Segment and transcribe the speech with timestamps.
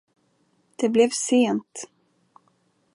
[0.81, 1.89] Det blev sent.